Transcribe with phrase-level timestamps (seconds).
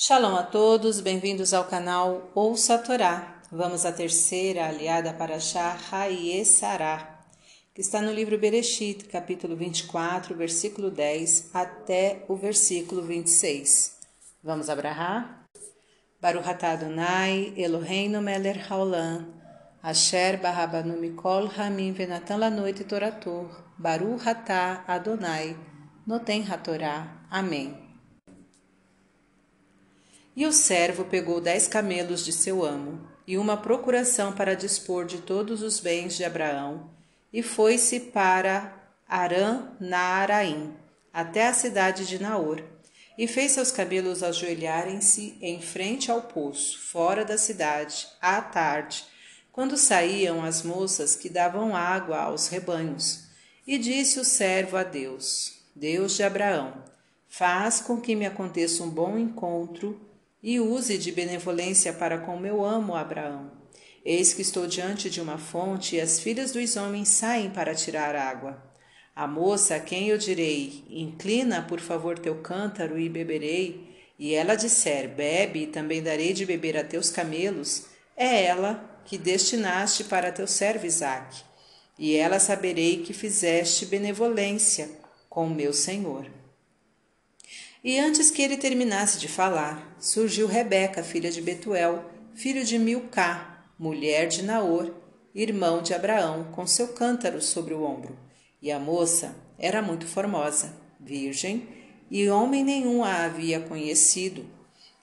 [0.00, 3.42] Shalom a todos, bem-vindos ao canal Ouça a Torá.
[3.50, 7.18] Vamos à terceira aliada para Shah Haie Sará,
[7.74, 13.96] que está no livro Bereshit, capítulo 24, versículo 10 até o versículo 26.
[14.40, 15.46] Vamos abrahar?
[16.22, 19.26] Baruch atah Adonai, Eloheinu melech haolam,
[19.82, 25.56] Asher barabanu mikol hamim venatan la noite torator, Baruch atah Adonai,
[26.06, 27.26] noten hatorá.
[27.28, 27.87] Amém.
[30.38, 35.18] E o servo pegou dez camelos de seu amo, e uma procuração para dispor de
[35.18, 36.90] todos os bens de Abraão,
[37.32, 38.72] e foi-se para
[39.08, 40.76] Arã Naaraim,
[41.12, 42.62] até a cidade de Naor,
[43.18, 49.04] e fez seus camelos ajoelharem-se em frente ao poço, fora da cidade, à tarde,
[49.50, 53.24] quando saíam as moças que davam água aos rebanhos.
[53.66, 56.74] E disse o servo a Deus: Deus de Abraão,
[57.28, 60.06] faz com que me aconteça um bom encontro
[60.42, 63.50] e use de benevolência para com meu amo Abraão.
[64.04, 68.14] Eis que estou diante de uma fonte e as filhas dos homens saem para tirar
[68.14, 68.62] água.
[69.14, 74.54] A moça a quem eu direi: Inclina, por favor, teu cântaro e beberei, e ela
[74.54, 80.30] disser: Bebe, e também darei de beber a teus camelos, é ela que destinaste para
[80.30, 81.42] teu servo Isaque.
[81.98, 84.88] E ela saberei que fizeste benevolência
[85.28, 86.37] com meu senhor.
[87.82, 93.64] E antes que ele terminasse de falar, surgiu Rebeca, filha de Betuel, filho de Milcá,
[93.78, 94.92] mulher de Naor,
[95.34, 98.18] irmão de Abraão, com seu cântaro sobre o ombro.
[98.60, 101.68] E a moça era muito formosa, virgem,
[102.10, 104.44] e homem nenhum a havia conhecido.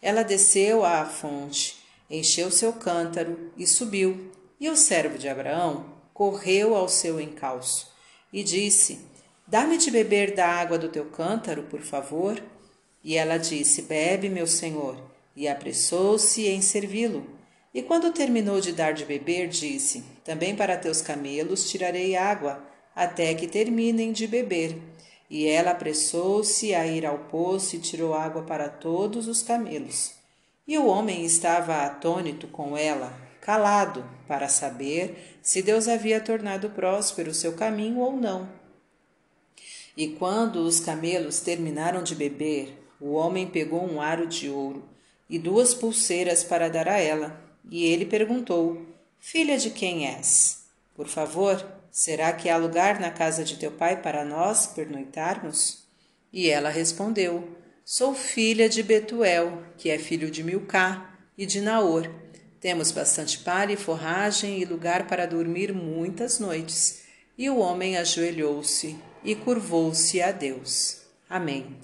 [0.02, 1.78] Ela desceu à fonte,
[2.10, 4.32] encheu seu cântaro e subiu.
[4.60, 7.94] E o servo de Abraão correu ao seu encalço
[8.32, 9.00] e disse:
[9.48, 12.42] Dá-me de beber da água do teu cântaro, por favor.
[13.06, 14.98] E ela disse: Bebe, meu senhor.
[15.36, 17.24] E apressou-se em servi-lo.
[17.72, 22.64] E quando terminou de dar de beber, disse: Também para teus camelos tirarei água,
[22.96, 24.82] até que terminem de beber.
[25.30, 30.14] E ela apressou-se a ir ao poço e tirou água para todos os camelos.
[30.68, 37.30] E o homem estava atônito com ela, calado, para saber se Deus havia tornado próspero
[37.30, 38.50] o seu caminho ou não.
[39.96, 44.84] E quando os camelos terminaram de beber, o homem pegou um aro de ouro
[45.30, 48.86] e duas pulseiras para dar a ela, e ele perguntou:
[49.20, 50.66] Filha de quem és?
[50.96, 55.84] Por favor, será que há lugar na casa de teu pai para nós pernoitarmos?
[56.32, 57.48] E ela respondeu:
[57.84, 62.10] Sou filha de Betuel, que é filho de Milcá e de Naor.
[62.60, 67.04] Temos bastante palha e forragem e lugar para dormir muitas noites.
[67.38, 71.02] E o homem ajoelhou-se e curvou-se a Deus.
[71.30, 71.78] Amém.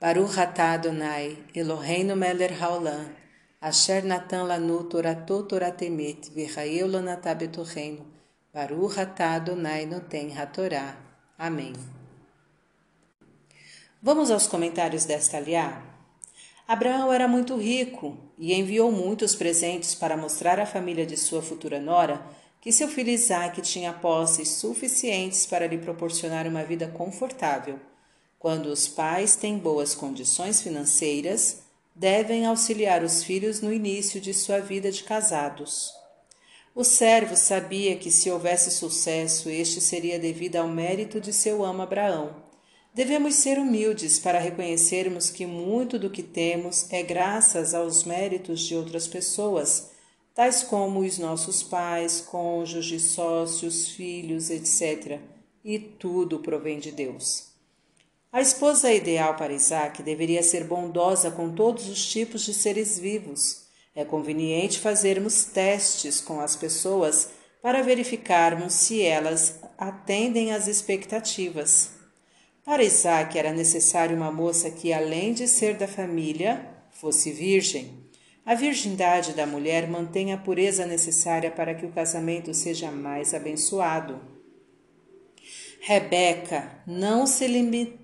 [0.00, 3.14] Baruch atah Adonai, Eloheinu melech haolam,
[3.62, 8.04] asher natan lanu toratot toratemet, v'chaeu lanatah betocheinu,
[8.52, 10.96] Baruch atah Adonai noten hatorá.
[11.38, 11.72] Amém.
[14.02, 15.80] Vamos aos comentários desta aliá?
[16.66, 21.78] Abraão era muito rico e enviou muitos presentes para mostrar à família de sua futura
[21.78, 22.20] nora
[22.60, 27.78] que seu filho Isaac tinha posses suficientes para lhe proporcionar uma vida confortável
[28.44, 31.62] quando os pais têm boas condições financeiras,
[31.94, 35.90] devem auxiliar os filhos no início de sua vida de casados.
[36.74, 41.80] O servo sabia que se houvesse sucesso, este seria devido ao mérito de seu amo
[41.80, 42.36] Abraão.
[42.92, 48.76] Devemos ser humildes para reconhecermos que muito do que temos é graças aos méritos de
[48.76, 49.88] outras pessoas,
[50.34, 55.18] tais como os nossos pais, cônjuges, sócios, filhos, etc.
[55.64, 57.53] E tudo provém de Deus.
[58.34, 63.66] A esposa ideal para Isaac deveria ser bondosa com todos os tipos de seres vivos.
[63.94, 67.30] É conveniente fazermos testes com as pessoas
[67.62, 71.90] para verificarmos se elas atendem às expectativas.
[72.64, 78.04] Para Isaac era necessário uma moça que, além de ser da família, fosse virgem.
[78.44, 84.33] A virgindade da mulher mantém a pureza necessária para que o casamento seja mais abençoado.
[85.86, 87.46] Rebeca não se,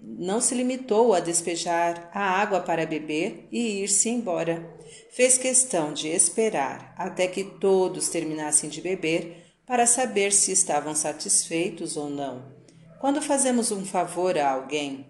[0.03, 4.77] não se limitou a despejar a água para beber e ir-se embora.
[5.11, 11.97] Fez questão de esperar até que todos terminassem de beber para saber se estavam satisfeitos
[11.97, 12.53] ou não.
[13.00, 15.06] Quando fazemos um favor a alguém,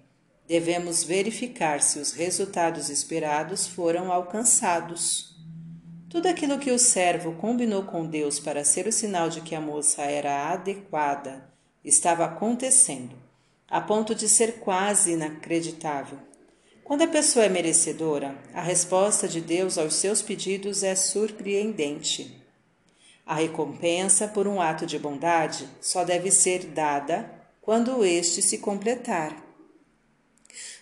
[0.46, 5.34] devemos verificar se os resultados esperados foram alcançados.
[6.08, 9.60] Tudo aquilo que o servo combinou com Deus para ser o sinal de que a
[9.60, 11.49] moça era adequada
[11.84, 13.16] estava acontecendo,
[13.68, 16.18] a ponto de ser quase inacreditável.
[16.84, 22.36] Quando a pessoa é merecedora, a resposta de Deus aos seus pedidos é surpreendente.
[23.24, 27.30] A recompensa por um ato de bondade só deve ser dada
[27.62, 29.40] quando este se completar.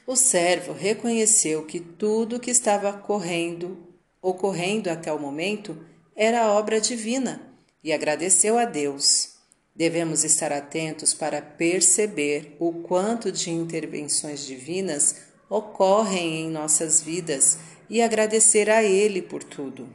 [0.06, 3.76] O servo reconheceu que tudo que estava correndo,
[4.22, 5.78] ocorrendo até o momento
[6.16, 7.52] era obra divina
[7.84, 9.37] e agradeceu a Deus.
[9.78, 15.14] Devemos estar atentos para perceber o quanto de intervenções divinas
[15.48, 17.58] ocorrem em nossas vidas
[17.88, 19.88] e agradecer a Ele por tudo.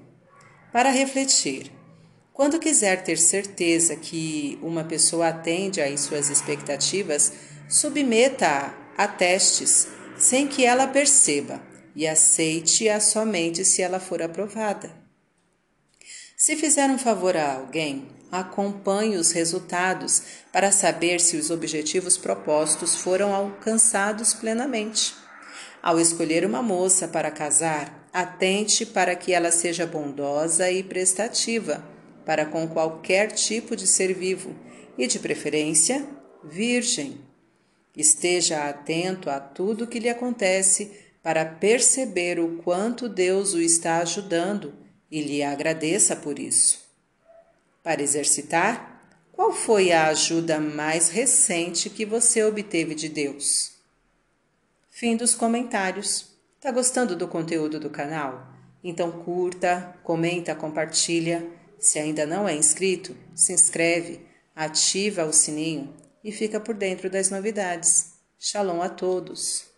[0.71, 1.69] Para refletir,
[2.31, 7.33] quando quiser ter certeza que uma pessoa atende às suas expectativas,
[7.67, 11.61] submeta-a a testes sem que ela perceba
[11.93, 14.95] e aceite-a somente se ela for aprovada.
[16.37, 22.95] Se fizer um favor a alguém, acompanhe os resultados para saber se os objetivos propostos
[22.95, 25.13] foram alcançados plenamente.
[25.81, 31.83] Ao escolher uma moça para casar, atente para que ela seja bondosa e prestativa
[32.25, 34.55] para com qualquer tipo de ser vivo
[34.97, 36.05] e, de preferência,
[36.43, 37.21] virgem.
[37.95, 40.91] Esteja atento a tudo que lhe acontece
[41.21, 44.73] para perceber o quanto Deus o está ajudando
[45.11, 46.82] e lhe agradeça por isso.
[47.83, 48.93] Para exercitar,
[49.33, 53.73] qual foi a ajuda mais recente que você obteve de Deus?
[54.89, 56.27] Fim dos comentários.
[56.61, 58.47] Tá gostando do conteúdo do canal?
[58.81, 61.45] Então curta, comenta, compartilha
[61.77, 64.25] se ainda não é inscrito, se inscreve,
[64.55, 65.93] ativa o sininho
[66.23, 68.13] e fica por dentro das novidades.
[68.39, 69.72] Shalom a todos!